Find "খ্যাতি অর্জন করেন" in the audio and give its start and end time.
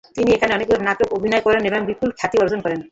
2.19-2.79